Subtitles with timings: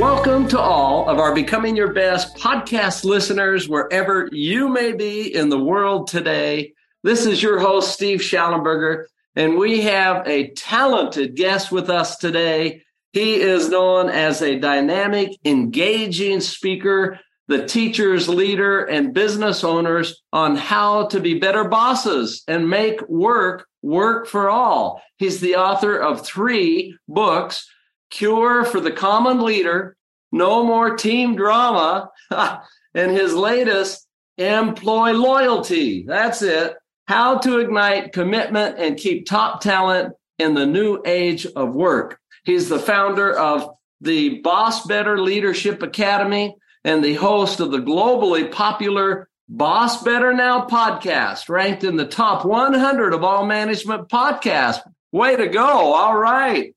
[0.00, 5.50] Welcome to all of our Becoming Your Best podcast listeners, wherever you may be in
[5.50, 6.72] the world today.
[7.02, 9.04] This is your host, Steve Shallenberger,
[9.36, 12.82] and we have a talented guest with us today.
[13.12, 20.56] He is known as a dynamic, engaging speaker, the teachers, leader, and business owners on
[20.56, 25.02] how to be better bosses and make work work for all.
[25.18, 27.68] He's the author of three books
[28.10, 29.96] Cure for the Common Leader,
[30.32, 34.06] No More Team Drama, and his latest,
[34.38, 36.04] Employalty.
[36.06, 36.74] That's it.
[37.06, 42.18] How to Ignite Commitment and Keep Top Talent in the New Age of Work.
[42.44, 43.68] He's the founder of
[44.00, 50.66] the Boss Better Leadership Academy and the host of the globally popular Boss Better Now
[50.66, 54.80] podcast, ranked in the top 100 of all management podcasts.
[55.12, 55.92] Way to go.
[55.92, 56.74] All right.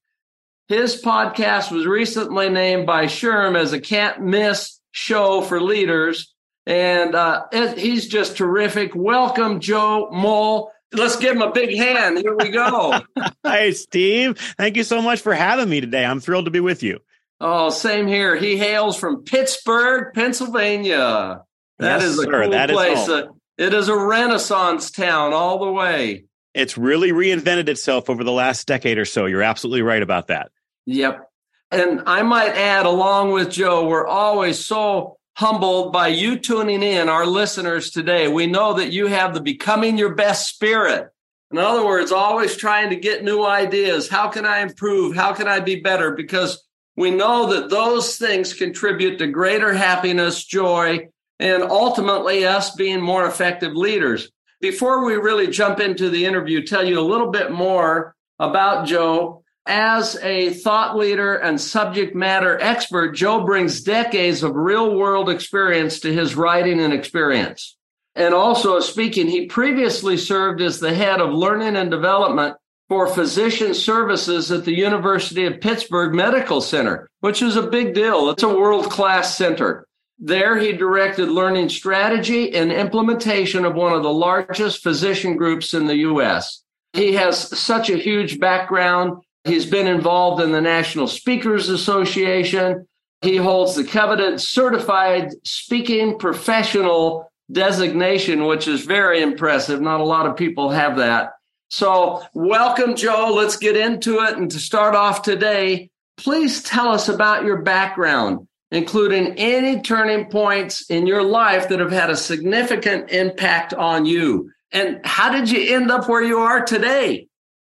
[0.70, 6.34] His podcast was recently named by SHRM as a can't miss show for leaders.
[6.66, 7.44] And uh,
[7.76, 8.96] he's just terrific.
[8.96, 10.72] Welcome, Joe Mull.
[10.94, 12.20] Let's give him a big hand.
[12.20, 13.02] Here we go.
[13.46, 14.38] Hi, Steve.
[14.58, 16.06] Thank you so much for having me today.
[16.06, 17.00] I'm thrilled to be with you.
[17.42, 18.38] Oh, same here.
[18.38, 21.42] He hails from Pittsburgh, Pennsylvania.
[21.80, 23.10] That yes, is a sir, cool place.
[23.10, 23.28] Uh,
[23.58, 26.26] it is a renaissance town all the way.
[26.54, 29.26] It's really reinvented itself over the last decade or so.
[29.26, 30.52] You're absolutely right about that.
[30.86, 31.30] Yep.
[31.72, 37.10] And I might add, along with Joe, we're always so humbled by you tuning in,
[37.10, 38.28] our listeners today.
[38.28, 41.10] We know that you have the becoming your best spirit.
[41.52, 44.10] In other words, always trying to get new ideas.
[44.10, 45.16] How can I improve?
[45.16, 46.12] How can I be better?
[46.12, 46.64] Because
[46.96, 51.08] we know that those things contribute to greater happiness, joy,
[51.40, 54.32] and ultimately us being more effective leaders.
[54.62, 59.43] Before we really jump into the interview, tell you a little bit more about Joe.
[59.66, 66.02] As a thought leader and subject matter expert, Joe brings decades of real world experience
[66.02, 67.78] to his writing and experience.
[68.16, 72.58] And also speaking, he previously served as the head of learning and development
[72.90, 78.30] for physician services at the University of Pittsburgh Medical Center, which is a big deal.
[78.30, 79.88] It's a world class center.
[80.20, 85.88] There, he directed learning strategy and implementation of one of the largest physician groups in
[85.88, 86.64] the U.S.
[86.94, 89.23] He has such a huge background.
[89.46, 92.88] He's been involved in the National Speakers Association.
[93.22, 99.82] He holds the coveted certified speaking professional designation, which is very impressive.
[99.82, 101.34] Not a lot of people have that.
[101.70, 103.34] So, welcome, Joe.
[103.36, 104.38] Let's get into it.
[104.38, 110.90] And to start off today, please tell us about your background, including any turning points
[110.90, 114.52] in your life that have had a significant impact on you.
[114.72, 117.28] And how did you end up where you are today?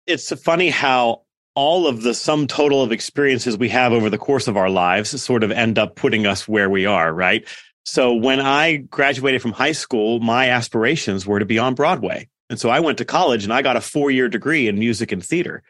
[0.06, 1.22] It's funny how
[1.58, 5.20] all of the sum total of experiences we have over the course of our lives
[5.20, 7.48] sort of end up putting us where we are, right?
[7.84, 12.28] So when I graduated from high school, my aspirations were to be on Broadway.
[12.48, 15.10] And so I went to college and I got a four year degree in music
[15.10, 15.64] and theater.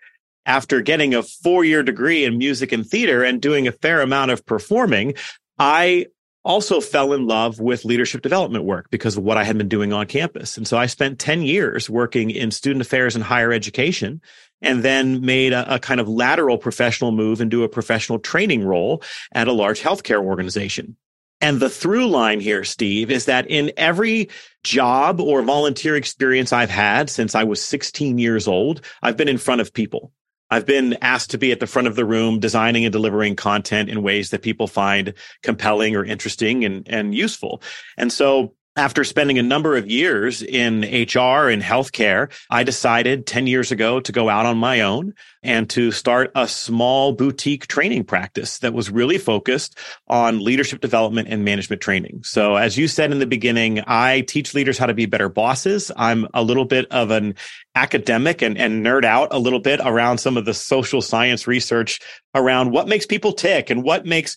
[0.44, 4.30] After getting a four year degree in music and theater and doing a fair amount
[4.30, 5.14] of performing,
[5.58, 6.08] I
[6.44, 9.94] also fell in love with leadership development work because of what I had been doing
[9.94, 10.58] on campus.
[10.58, 14.20] And so I spent 10 years working in student affairs and higher education
[14.60, 19.02] and then made a, a, kind of lateral professional move into a professional training role
[19.32, 20.96] at a large healthcare organization.
[21.40, 24.28] And the through line here, Steve, is that in every
[24.64, 29.38] job or volunteer experience I've had since I was 16 years old, I've been in
[29.38, 30.12] front of people.
[30.50, 33.90] I've been asked to be at the front of the room, designing and delivering content
[33.90, 35.12] in ways that people find
[35.42, 37.62] compelling or interesting and, and useful.
[37.96, 43.48] And so after spending a number of years in HR and healthcare, I decided 10
[43.48, 48.04] years ago to go out on my own and to start a small boutique training
[48.04, 49.76] practice that was really focused
[50.06, 52.20] on leadership development and management training.
[52.22, 55.90] So as you said in the beginning, I teach leaders how to be better bosses.
[55.96, 57.34] I'm a little bit of an
[57.74, 61.98] academic and, and nerd out a little bit around some of the social science research
[62.32, 64.36] around what makes people tick and what makes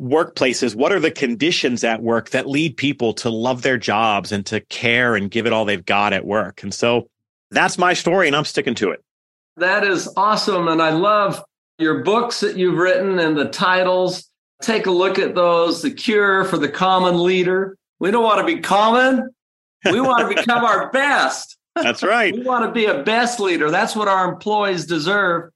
[0.00, 4.44] workplaces, what are the conditions at work that lead people to love their jobs and
[4.46, 6.62] to care and give it all they've got at work?
[6.62, 7.08] And so
[7.50, 9.02] that's my story, and I'm sticking to it.
[9.56, 10.68] That is awesome.
[10.68, 11.42] And I love
[11.78, 14.28] your books that you've written and the titles.
[14.62, 17.76] Take a look at those The Cure for the Common Leader.
[18.00, 19.30] We don't want to be common,
[19.84, 21.56] we want to become our best.
[21.74, 22.34] That's right.
[22.34, 23.70] we want to be a best leader.
[23.70, 25.50] That's what our employees deserve.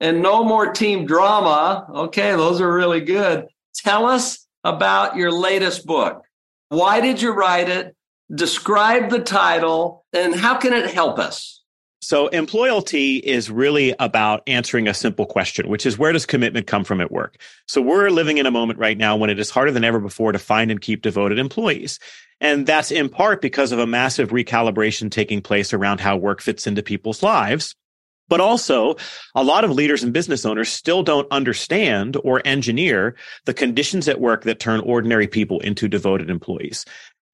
[0.00, 1.86] And no more team drama.
[1.88, 3.46] Okay, those are really good.
[3.74, 6.24] Tell us about your latest book.
[6.68, 7.94] Why did you write it?
[8.34, 11.62] Describe the title and how can it help us?
[12.00, 16.84] So, employalty is really about answering a simple question, which is where does commitment come
[16.84, 17.40] from at work?
[17.66, 20.32] So, we're living in a moment right now when it is harder than ever before
[20.32, 21.98] to find and keep devoted employees.
[22.42, 26.66] And that's in part because of a massive recalibration taking place around how work fits
[26.66, 27.74] into people's lives.
[28.28, 28.96] But also,
[29.34, 34.20] a lot of leaders and business owners still don't understand or engineer the conditions at
[34.20, 36.84] work that turn ordinary people into devoted employees.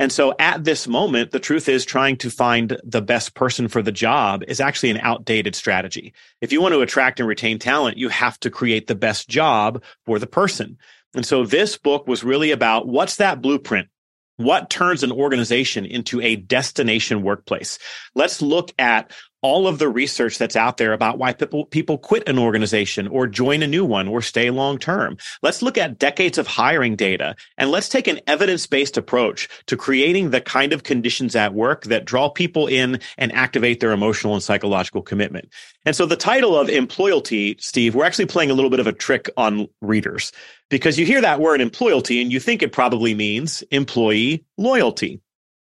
[0.00, 3.82] And so at this moment, the truth is trying to find the best person for
[3.82, 6.14] the job is actually an outdated strategy.
[6.40, 9.82] If you want to attract and retain talent, you have to create the best job
[10.06, 10.78] for the person.
[11.14, 13.88] And so this book was really about what's that blueprint?
[14.36, 17.78] What turns an organization into a destination workplace?
[18.14, 22.28] Let's look at all of the research that's out there about why people, people quit
[22.28, 25.16] an organization or join a new one or stay long term.
[25.42, 29.76] Let's look at decades of hiring data and let's take an evidence based approach to
[29.76, 34.34] creating the kind of conditions at work that draw people in and activate their emotional
[34.34, 35.48] and psychological commitment.
[35.86, 38.92] And so the title of Employalty, Steve, we're actually playing a little bit of a
[38.92, 40.32] trick on readers
[40.68, 45.20] because you hear that word employalty and you think it probably means employee loyalty.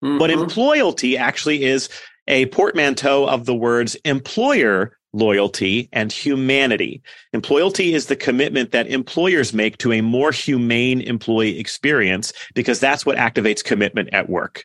[0.03, 0.19] Mm-hmm.
[0.19, 1.89] But employalty actually is
[2.29, 7.03] a portmanteau of the words employer loyalty and humanity.
[7.33, 13.05] Employalty is the commitment that employers make to a more humane employee experience because that's
[13.05, 14.65] what activates commitment at work.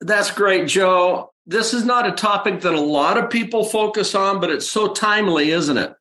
[0.00, 1.32] That's great, Joe.
[1.46, 4.92] This is not a topic that a lot of people focus on, but it's so
[4.92, 5.94] timely, isn't it?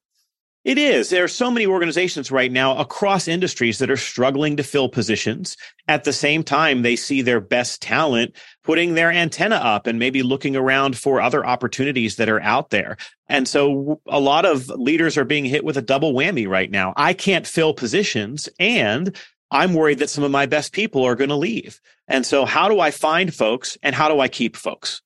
[0.65, 1.12] It is.
[1.12, 5.57] There are so many organizations right now across industries that are struggling to fill positions.
[5.88, 10.23] At the same time, they see their best talent putting their antenna up and maybe
[10.23, 12.97] looking around for other opportunities that are out there.
[13.29, 16.94] And so a lot of leaders are being hit with a double whammy right now.
[16.97, 19.15] I can't fill positions and
[19.51, 21.79] I'm worried that some of my best people are going to leave.
[22.07, 25.03] And so how do I find folks and how do I keep folks?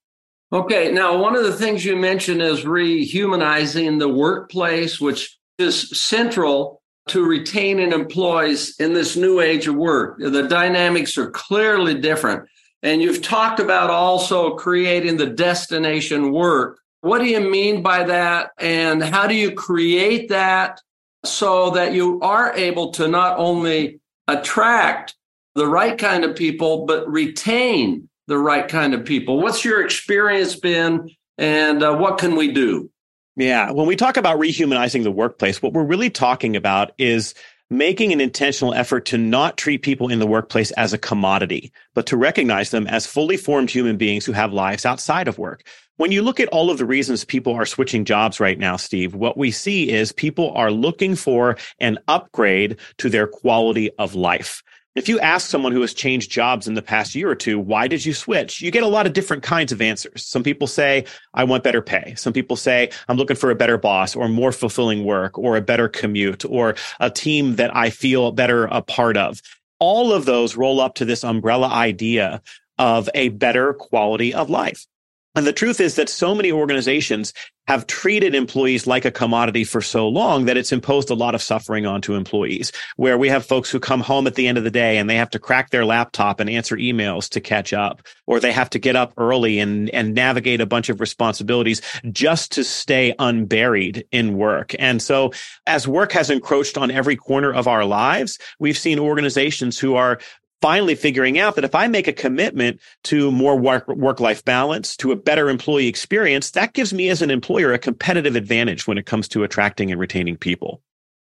[0.54, 0.90] Okay.
[0.90, 7.26] Now, one of the things you mentioned is rehumanizing the workplace, which is central to
[7.26, 10.20] retaining employees in this new age of work.
[10.20, 12.48] The dynamics are clearly different.
[12.82, 16.80] And you've talked about also creating the destination work.
[17.02, 18.52] What do you mean by that?
[18.58, 20.82] And how do you create that
[21.26, 25.16] so that you are able to not only attract
[25.56, 29.42] the right kind of people, but retain the right kind of people?
[29.42, 32.90] What's your experience been and uh, what can we do?
[33.36, 33.72] Yeah.
[33.72, 37.34] When we talk about rehumanizing the workplace, what we're really talking about is
[37.70, 42.08] making an intentional effort to not treat people in the workplace as a commodity, but
[42.08, 45.64] to recognize them as fully formed human beings who have lives outside of work.
[45.98, 49.14] When you look at all of the reasons people are switching jobs right now, Steve,
[49.14, 54.64] what we see is people are looking for an upgrade to their quality of life.
[54.96, 57.88] If you ask someone who has changed jobs in the past year or two, why
[57.88, 58.60] did you switch?
[58.60, 60.26] You get a lot of different kinds of answers.
[60.26, 61.06] Some people say,
[61.36, 62.16] I want better pay.
[62.18, 65.62] Some people say, I'm looking for a better boss or more fulfilling work or a
[65.62, 69.42] better commute or a team that I feel better a part of.
[69.80, 72.42] All of those roll up to this umbrella idea
[72.80, 74.88] of a better quality of life.
[75.36, 77.34] And the truth is that so many organizations
[77.68, 81.42] have treated employees like a commodity for so long that it's imposed a lot of
[81.42, 84.72] suffering onto employees, where we have folks who come home at the end of the
[84.72, 88.40] day and they have to crack their laptop and answer emails to catch up, or
[88.40, 91.80] they have to get up early and, and navigate a bunch of responsibilities
[92.12, 94.74] just to stay unburied in work.
[94.80, 95.32] And so
[95.68, 100.20] as work has encroached on every corner of our lives, we've seen organizations who are
[100.62, 104.96] finally figuring out that if I make a commitment to more work, work life balance,
[104.98, 108.98] to a better employee experience, that gives me as an employer a competitive advantage when
[108.98, 110.82] it comes to attracting and retaining people.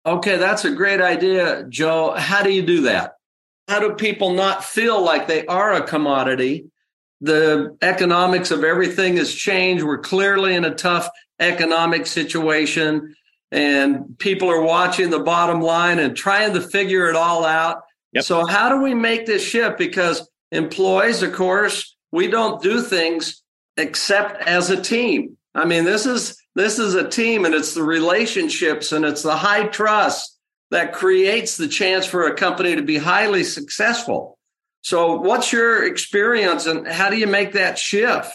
[0.05, 2.13] Okay, that's a great idea, Joe.
[2.17, 3.15] How do you do that?
[3.67, 6.65] How do people not feel like they are a commodity
[7.21, 9.83] the economics of everything has changed.
[9.83, 11.07] We're clearly in a tough
[11.39, 13.15] economic situation
[13.51, 17.83] and people are watching the bottom line and trying to figure it all out.
[18.13, 18.23] Yep.
[18.23, 19.77] So how do we make this shift?
[19.77, 23.41] Because employees, of course, we don't do things
[23.77, 25.37] except as a team.
[25.55, 29.35] I mean, this is this is a team and it's the relationships and it's the
[29.35, 30.37] high trust
[30.71, 34.37] that creates the chance for a company to be highly successful.
[34.81, 38.33] So what's your experience and how do you make that shift?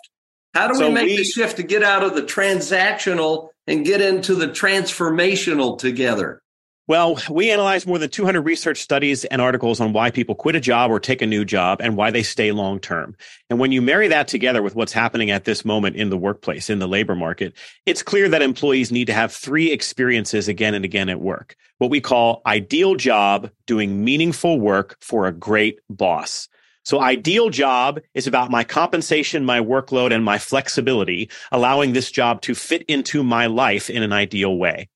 [0.55, 3.85] How do so we make we, the shift to get out of the transactional and
[3.85, 6.41] get into the transformational together?
[6.89, 10.61] Well, we analyzed more than 200 research studies and articles on why people quit a
[10.61, 13.17] job or take a new job and why they stay long term.
[13.51, 16.71] And when you marry that together with what's happening at this moment in the workplace,
[16.71, 17.55] in the labor market,
[17.87, 21.57] it's clear that employees need to have three experiences again and again at work.
[21.79, 26.47] What we call ideal job, doing meaningful work for a great boss.
[26.85, 32.43] So ideal job is about my compensation, my workload, and my flexibility, allowing this job
[32.43, 34.89] to fit into my life in an ideal way.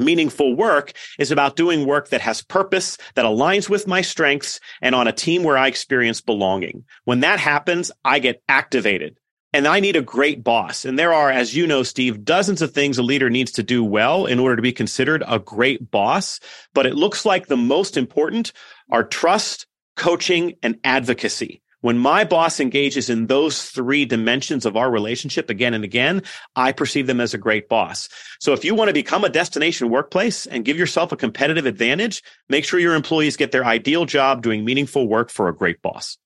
[0.00, 4.94] Meaningful work is about doing work that has purpose, that aligns with my strengths, and
[4.94, 6.84] on a team where I experience belonging.
[7.04, 9.18] When that happens, I get activated.
[9.52, 10.84] And I need a great boss.
[10.84, 13.82] And there are, as you know, Steve, dozens of things a leader needs to do
[13.82, 16.38] well in order to be considered a great boss.
[16.72, 18.52] But it looks like the most important
[18.90, 19.66] are trust,
[19.96, 21.62] coaching, and advocacy.
[21.80, 26.22] When my boss engages in those three dimensions of our relationship again and again,
[26.54, 28.08] I perceive them as a great boss.
[28.38, 32.22] So if you want to become a destination workplace and give yourself a competitive advantage,
[32.48, 36.18] make sure your employees get their ideal job doing meaningful work for a great boss.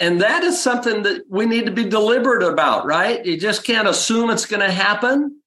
[0.00, 3.24] And that is something that we need to be deliberate about, right?
[3.24, 5.37] You just can't assume it's going to happen.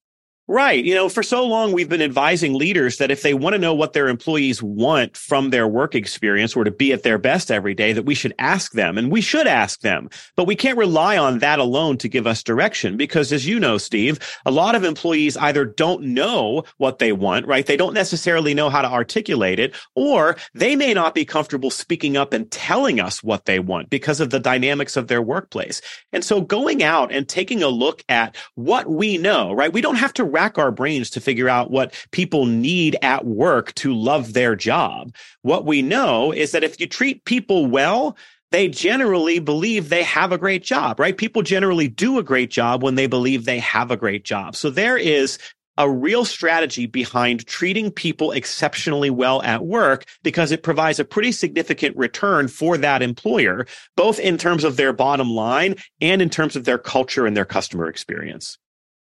[0.48, 0.84] Right.
[0.84, 3.74] You know, for so long, we've been advising leaders that if they want to know
[3.74, 7.74] what their employees want from their work experience or to be at their best every
[7.74, 10.10] day, that we should ask them and we should ask them.
[10.34, 13.78] But we can't rely on that alone to give us direction because as you know,
[13.78, 17.64] Steve, a lot of employees either don't know what they want, right?
[17.64, 22.16] They don't necessarily know how to articulate it, or they may not be comfortable speaking
[22.16, 25.80] up and telling us what they want because of the dynamics of their workplace.
[26.12, 29.72] And so going out and taking a look at what we know, right?
[29.72, 33.74] We don't have to rack our brains to figure out what people need at work
[33.74, 35.14] to love their job.
[35.42, 38.16] What we know is that if you treat people well,
[38.50, 41.16] they generally believe they have a great job, right?
[41.16, 44.56] People generally do a great job when they believe they have a great job.
[44.56, 45.38] So there is
[45.78, 51.32] a real strategy behind treating people exceptionally well at work because it provides a pretty
[51.32, 56.56] significant return for that employer, both in terms of their bottom line and in terms
[56.56, 58.58] of their culture and their customer experience.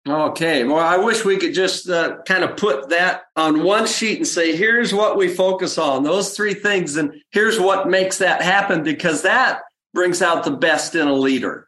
[0.08, 0.64] Okay.
[0.64, 4.28] Well, I wish we could just uh, kind of put that on one sheet and
[4.28, 8.82] say, here's what we focus on, those three things, and here's what makes that happen,
[8.82, 9.62] because that
[9.94, 11.68] brings out the best in a leader.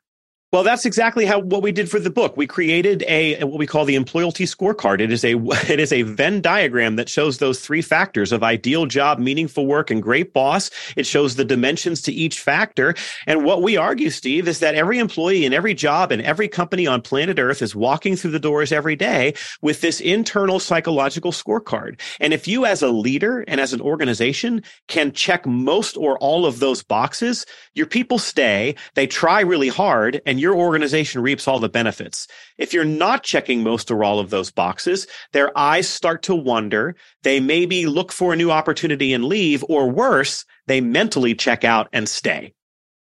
[0.53, 2.38] Well, that's exactly how what we did for the book.
[2.38, 5.01] We created a what we call the employalty scorecard.
[5.01, 5.33] It is a
[5.67, 9.89] it is a Venn diagram that shows those three factors of ideal job, meaningful work,
[9.89, 10.69] and great boss.
[10.95, 12.93] It shows the dimensions to each factor.
[13.25, 16.86] And what we argue, Steve, is that every employee in every job and every company
[16.86, 19.33] on planet Earth is walking through the doors every day
[19.63, 22.00] with this internal psychological scorecard.
[22.19, 26.45] And if you as a leader and as an organization can check most or all
[26.45, 27.43] of those boxes,
[27.74, 32.27] your people stay, they try really hard, and your organization reaps all the benefits.
[32.59, 36.95] If you're not checking most or all of those boxes, their eyes start to wonder.
[37.23, 41.88] They maybe look for a new opportunity and leave, or worse, they mentally check out
[41.93, 42.53] and stay.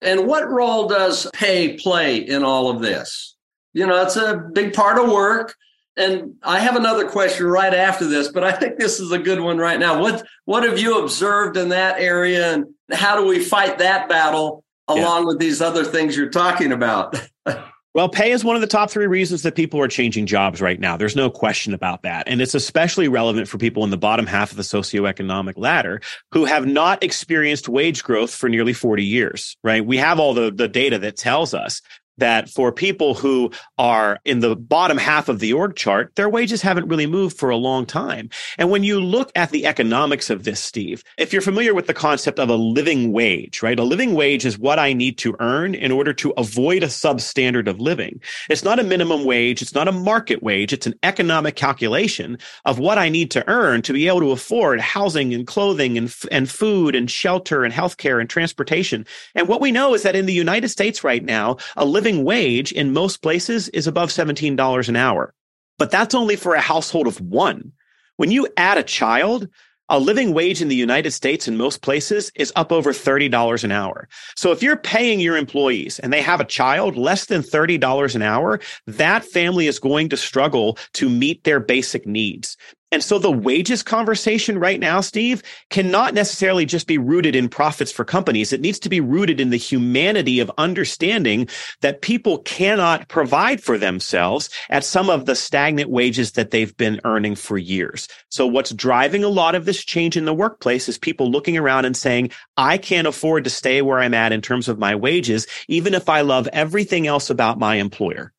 [0.02, 3.36] And what role does pay play in all of this?
[3.72, 5.54] You know, it's a big part of work.
[5.98, 9.40] And I have another question right after this, but I think this is a good
[9.40, 10.00] one right now.
[10.00, 14.62] What what have you observed in that area and how do we fight that battle
[14.88, 15.26] along yeah.
[15.26, 17.16] with these other things you're talking about.
[17.96, 20.78] Well, pay is one of the top three reasons that people are changing jobs right
[20.78, 20.98] now.
[20.98, 22.28] There's no question about that.
[22.28, 26.44] And it's especially relevant for people in the bottom half of the socioeconomic ladder who
[26.44, 29.82] have not experienced wage growth for nearly 40 years, right?
[29.82, 31.80] We have all the, the data that tells us
[32.18, 36.62] that for people who are in the bottom half of the org chart, their wages
[36.62, 38.30] haven't really moved for a long time.
[38.58, 41.94] And when you look at the economics of this, Steve, if you're familiar with the
[41.94, 43.78] concept of a living wage, right?
[43.78, 47.68] A living wage is what I need to earn in order to avoid a substandard
[47.68, 48.20] of living.
[48.48, 49.62] It's not a minimum wage.
[49.62, 50.72] It's not a market wage.
[50.72, 54.80] It's an economic calculation of what I need to earn to be able to afford
[54.80, 59.06] housing and clothing and, and food and shelter and healthcare and transportation.
[59.34, 62.24] And what we know is that in the United States right now, a living living
[62.24, 65.34] wage in most places is above $17 an hour.
[65.76, 67.72] But that's only for a household of one.
[68.16, 69.48] When you add a child,
[69.88, 73.72] a living wage in the United States in most places is up over $30 an
[73.72, 74.08] hour.
[74.36, 78.22] So if you're paying your employees and they have a child less than $30 an
[78.22, 82.56] hour, that family is going to struggle to meet their basic needs.
[82.92, 87.90] And so the wages conversation right now, Steve, cannot necessarily just be rooted in profits
[87.90, 88.52] for companies.
[88.52, 91.48] It needs to be rooted in the humanity of understanding
[91.80, 97.00] that people cannot provide for themselves at some of the stagnant wages that they've been
[97.04, 98.06] earning for years.
[98.28, 101.86] So what's driving a lot of this change in the workplace is people looking around
[101.86, 105.48] and saying, I can't afford to stay where I'm at in terms of my wages,
[105.66, 108.32] even if I love everything else about my employer.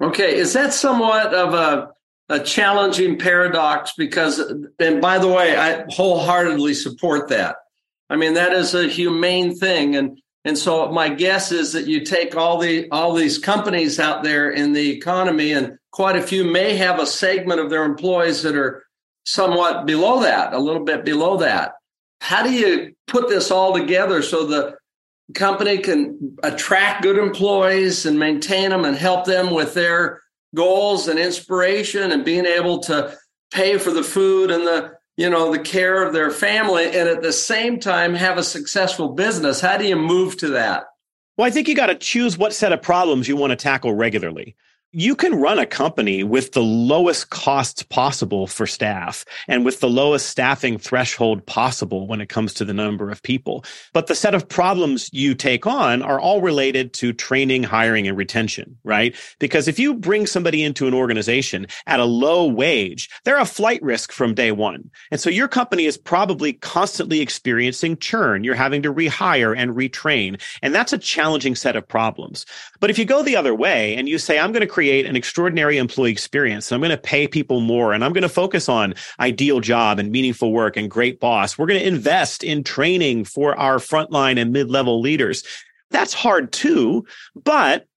[0.00, 0.36] Okay.
[0.36, 1.90] Is that somewhat of a
[2.28, 4.38] a challenging paradox because,
[4.78, 7.56] and by the way, I wholeheartedly support that.
[8.10, 9.96] I mean, that is a humane thing.
[9.96, 14.22] And, and so my guess is that you take all the, all these companies out
[14.22, 18.42] there in the economy and quite a few may have a segment of their employees
[18.42, 18.84] that are
[19.24, 21.72] somewhat below that, a little bit below that.
[22.20, 24.76] How do you put this all together so the
[25.34, 30.22] company can attract good employees and maintain them and help them with their
[30.54, 33.16] goals and inspiration and being able to
[33.50, 37.22] pay for the food and the you know the care of their family and at
[37.22, 39.60] the same time have a successful business.
[39.60, 40.84] How do you move to that?
[41.36, 43.94] Well i think you got to choose what set of problems you want to tackle
[43.94, 44.56] regularly
[44.92, 49.88] you can run a company with the lowest costs possible for staff and with the
[49.88, 53.66] lowest staffing threshold possible when it comes to the number of people.
[53.92, 58.16] But the set of problems you take on are all related to training, hiring, and
[58.16, 59.14] retention, right?
[59.38, 63.82] Because if you bring somebody into an organization at a low wage, they're a flight
[63.82, 64.90] risk from day one.
[65.10, 68.42] And so your company is probably constantly experiencing churn.
[68.42, 70.40] You're having to rehire and retrain.
[70.62, 72.46] And that's a challenging set of problems.
[72.80, 75.16] But if you go the other way and you say, I'm going to create an
[75.16, 78.68] extraordinary employee experience and I'm going to pay people more and I'm going to focus
[78.68, 83.24] on ideal job and meaningful work and great boss, we're going to invest in training
[83.24, 85.42] for our frontline and mid level leaders.
[85.90, 87.04] That's hard too,
[87.34, 87.88] but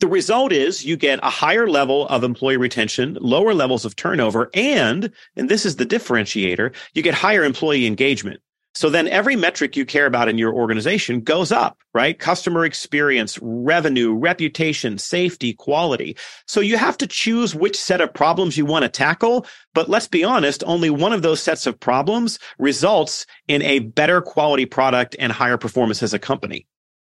[0.00, 4.48] the result is you get a higher level of employee retention, lower levels of turnover,
[4.54, 8.40] and, and this is the differentiator, you get higher employee engagement.
[8.74, 12.18] So then every metric you care about in your organization goes up, right?
[12.18, 16.16] Customer experience, revenue, reputation, safety, quality.
[16.46, 19.46] So you have to choose which set of problems you want to tackle.
[19.74, 24.22] But let's be honest, only one of those sets of problems results in a better
[24.22, 26.66] quality product and higher performance as a company.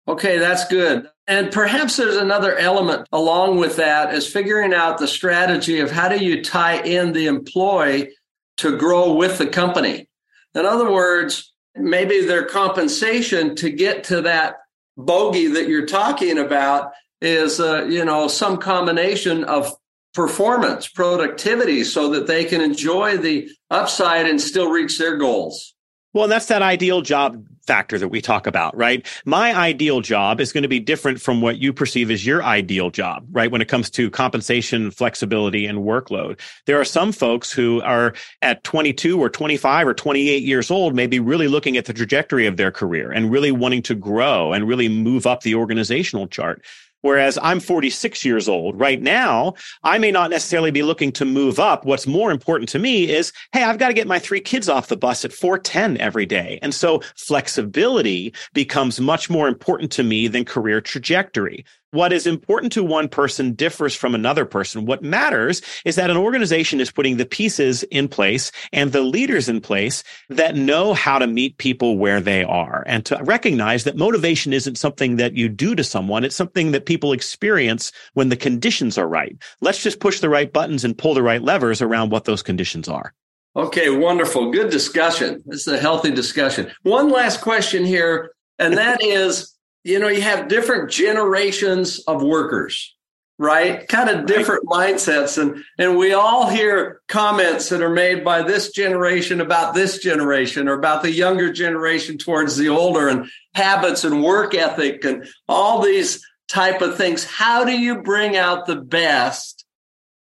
[0.07, 1.09] Okay, that's good.
[1.25, 6.09] And perhaps there's another element along with that is figuring out the strategy of how
[6.09, 8.11] do you tie in the employee
[8.57, 10.07] to grow with the company.
[10.55, 14.57] In other words, maybe their compensation to get to that
[14.97, 16.91] bogey that you're talking about
[17.21, 19.71] is, uh, you know, some combination of
[20.13, 25.75] performance, productivity, so that they can enjoy the upside and still reach their goals.
[26.13, 29.05] Well, that's that ideal job factor that we talk about, right?
[29.25, 32.89] My ideal job is going to be different from what you perceive as your ideal
[32.89, 33.51] job, right?
[33.51, 36.39] When it comes to compensation, flexibility, and workload.
[36.65, 41.19] There are some folks who are at 22 or 25 or 28 years old, maybe
[41.19, 44.89] really looking at the trajectory of their career and really wanting to grow and really
[44.89, 46.63] move up the organizational chart.
[47.05, 51.59] Whereas I'm 46 years old right now, I may not necessarily be looking to move
[51.59, 51.85] up.
[51.85, 54.87] What's more important to me is, hey, I've got to get my three kids off
[54.87, 56.57] the bus at 410 every day.
[56.63, 61.63] And so flexibility becomes much more important to me than career trajectory
[61.95, 64.85] what is important to one person differs from another person.
[64.85, 69.49] What matters is that an organization is putting the pieces in place and the leaders
[69.49, 73.97] in place that know how to meet people where they are and to recognize that
[73.97, 76.23] motivation isn't something that you do to someone.
[76.23, 79.35] It's something that people experience when the conditions are right.
[79.61, 82.89] Let's just push the right buttons and pull the right levers around what those conditions
[82.89, 83.13] are.
[83.55, 84.51] Okay, wonderful.
[84.51, 85.41] Good discussion.
[85.45, 86.69] This is a healthy discussion.
[86.83, 89.54] One last question here, and that is
[89.85, 92.95] you know, you have different generations of workers,
[93.37, 93.87] right?
[93.87, 94.95] Kind of different right.
[94.95, 95.37] mindsets.
[95.37, 100.67] And, and we all hear comments that are made by this generation about this generation
[100.67, 105.83] or about the younger generation towards the older and habits and work ethic and all
[105.83, 107.23] these type of things.
[107.23, 109.65] How do you bring out the best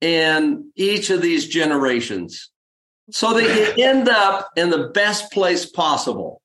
[0.01, 2.49] in each of these generations
[3.11, 6.41] so that you end up in the best place possible?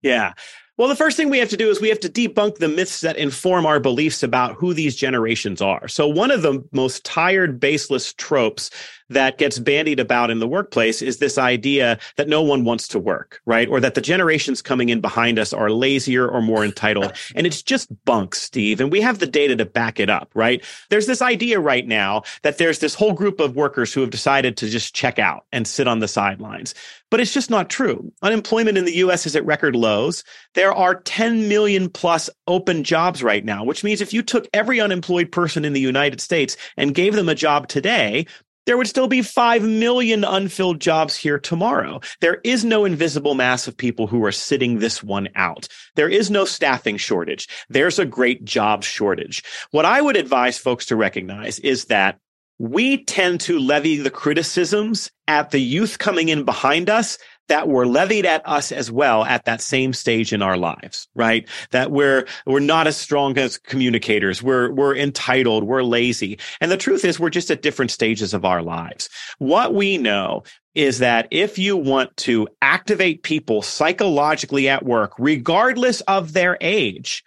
[0.00, 0.32] Yeah.
[0.78, 3.00] Well, the first thing we have to do is we have to debunk the myths
[3.00, 5.88] that inform our beliefs about who these generations are.
[5.88, 8.70] So one of the most tired, baseless tropes
[9.08, 12.98] that gets bandied about in the workplace is this idea that no one wants to
[12.98, 13.68] work, right?
[13.68, 17.12] Or that the generations coming in behind us are lazier or more entitled.
[17.34, 18.80] And it's just bunk, Steve.
[18.80, 20.64] And we have the data to back it up, right?
[20.88, 24.56] There's this idea right now that there's this whole group of workers who have decided
[24.58, 26.74] to just check out and sit on the sidelines.
[27.10, 28.12] But it's just not true.
[28.22, 30.24] Unemployment in the US is at record lows.
[30.54, 34.80] There are 10 million plus open jobs right now, which means if you took every
[34.80, 38.26] unemployed person in the United States and gave them a job today,
[38.66, 42.00] there would still be 5 million unfilled jobs here tomorrow.
[42.20, 45.68] There is no invisible mass of people who are sitting this one out.
[45.94, 47.48] There is no staffing shortage.
[47.68, 49.42] There's a great job shortage.
[49.70, 52.18] What I would advise folks to recognize is that
[52.58, 57.86] we tend to levy the criticisms at the youth coming in behind us that were
[57.86, 61.48] levied at us as well at that same stage in our lives, right?
[61.70, 64.42] That we're, we're not as strong as communicators.
[64.42, 65.64] We're, we're entitled.
[65.64, 66.38] We're lazy.
[66.60, 69.08] And the truth is we're just at different stages of our lives.
[69.38, 70.42] What we know
[70.74, 77.24] is that if you want to activate people psychologically at work, regardless of their age,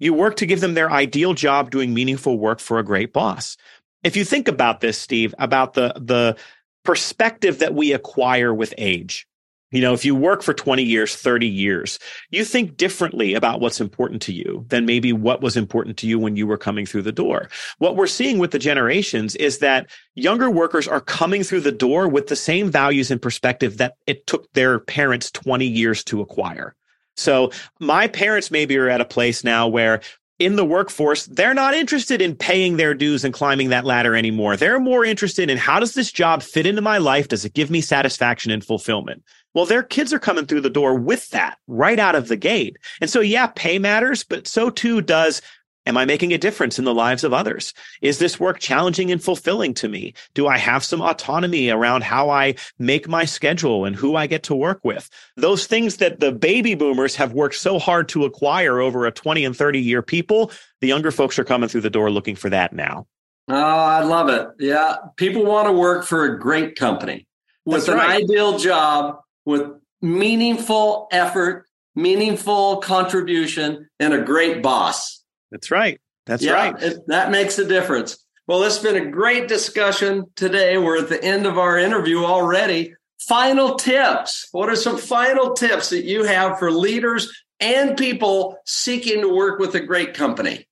[0.00, 3.56] you work to give them their ideal job doing meaningful work for a great boss
[4.04, 6.36] if you think about this, Steve, about the the
[6.84, 9.26] perspective that we acquire with age.
[9.70, 11.98] You know, if you work for 20 years, 30 years,
[12.30, 16.18] you think differently about what's important to you than maybe what was important to you
[16.18, 17.50] when you were coming through the door.
[17.76, 22.08] What we're seeing with the generations is that younger workers are coming through the door
[22.08, 26.74] with the same values and perspective that it took their parents 20 years to acquire.
[27.18, 30.00] So my parents maybe are at a place now where
[30.38, 34.56] in the workforce, they're not interested in paying their dues and climbing that ladder anymore.
[34.56, 37.28] They're more interested in how does this job fit into my life?
[37.28, 39.24] Does it give me satisfaction and fulfillment?
[39.58, 42.76] Well, their kids are coming through the door with that right out of the gate.
[43.00, 45.42] And so, yeah, pay matters, but so too does
[45.84, 47.74] Am I making a difference in the lives of others?
[48.00, 50.14] Is this work challenging and fulfilling to me?
[50.34, 54.44] Do I have some autonomy around how I make my schedule and who I get
[54.44, 55.10] to work with?
[55.36, 59.44] Those things that the baby boomers have worked so hard to acquire over a 20
[59.44, 62.72] and 30 year people, the younger folks are coming through the door looking for that
[62.72, 63.08] now.
[63.48, 64.46] Oh, I love it.
[64.60, 64.98] Yeah.
[65.16, 67.26] People want to work for a great company
[67.64, 68.22] with That's an right.
[68.22, 69.66] ideal job, with
[70.02, 75.24] meaningful effort, meaningful contribution, and a great boss.
[75.50, 75.98] That's right.
[76.26, 76.82] That's yeah, right.
[76.82, 78.22] It, that makes a difference.
[78.46, 80.76] Well, it's been a great discussion today.
[80.76, 82.94] We're at the end of our interview already.
[83.20, 84.48] Final tips.
[84.52, 89.58] What are some final tips that you have for leaders and people seeking to work
[89.58, 90.68] with a great company?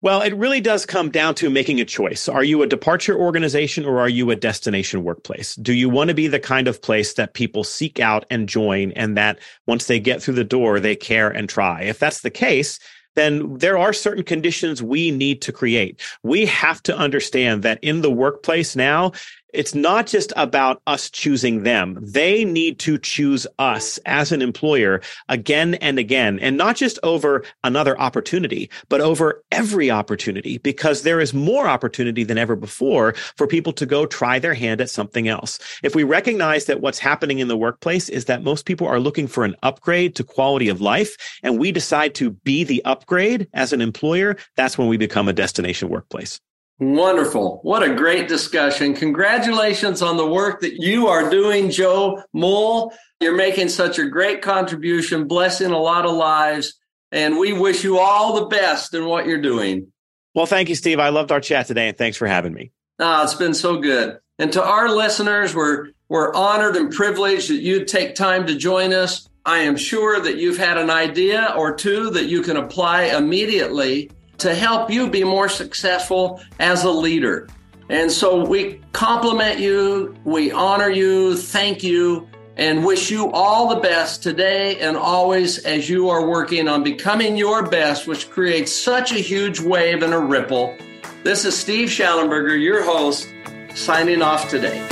[0.00, 2.28] Well, it really does come down to making a choice.
[2.28, 5.56] Are you a departure organization or are you a destination workplace?
[5.56, 8.92] Do you want to be the kind of place that people seek out and join
[8.92, 11.82] and that once they get through the door, they care and try?
[11.82, 12.78] If that's the case,
[13.16, 16.00] then there are certain conditions we need to create.
[16.22, 19.10] We have to understand that in the workplace now,
[19.52, 21.98] it's not just about us choosing them.
[22.00, 27.44] They need to choose us as an employer again and again, and not just over
[27.64, 33.46] another opportunity, but over every opportunity, because there is more opportunity than ever before for
[33.46, 35.58] people to go try their hand at something else.
[35.82, 39.26] If we recognize that what's happening in the workplace is that most people are looking
[39.26, 43.72] for an upgrade to quality of life, and we decide to be the upgrade as
[43.72, 46.40] an employer, that's when we become a destination workplace.
[46.80, 47.58] Wonderful.
[47.62, 48.94] What a great discussion.
[48.94, 52.92] Congratulations on the work that you are doing, Joe Mull.
[53.20, 56.78] You're making such a great contribution, blessing a lot of lives.
[57.10, 59.92] And we wish you all the best in what you're doing.
[60.34, 61.00] Well, thank you, Steve.
[61.00, 62.70] I loved our chat today, and thanks for having me.
[63.00, 64.18] Ah, it's been so good.
[64.38, 68.92] And to our listeners, we're we're honored and privileged that you take time to join
[68.92, 69.28] us.
[69.44, 74.10] I am sure that you've had an idea or two that you can apply immediately
[74.38, 77.48] to help you be more successful as a leader.
[77.90, 83.80] And so we compliment you, we honor you, thank you, and wish you all the
[83.80, 89.12] best today and always as you are working on becoming your best, which creates such
[89.12, 90.76] a huge wave and a ripple.
[91.24, 93.28] This is Steve Shallenberger, your host,
[93.74, 94.86] signing off today.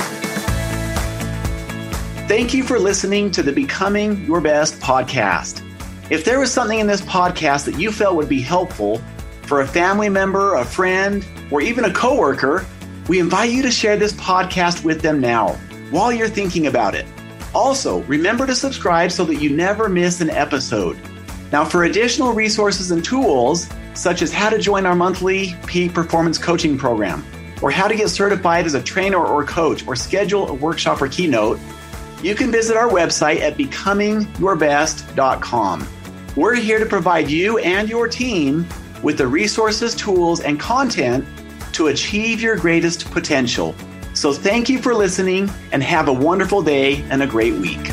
[2.27, 5.63] Thank you for listening to the Becoming Your Best podcast.
[6.09, 9.01] If there was something in this podcast that you felt would be helpful,
[9.47, 12.65] for a family member, a friend, or even a coworker,
[13.07, 15.53] we invite you to share this podcast with them now
[15.89, 17.05] while you're thinking about it.
[17.55, 20.99] Also, remember to subscribe so that you never miss an episode.
[21.51, 26.37] Now, for additional resources and tools, such as how to join our monthly peak performance
[26.37, 27.25] coaching program,
[27.61, 31.07] or how to get certified as a trainer or coach, or schedule a workshop or
[31.07, 31.57] keynote,
[32.21, 35.87] you can visit our website at becomingyourbest.com.
[36.35, 38.67] We're here to provide you and your team
[39.03, 41.25] with the resources, tools, and content
[41.73, 43.75] to achieve your greatest potential.
[44.13, 47.91] So thank you for listening and have a wonderful day and a great week.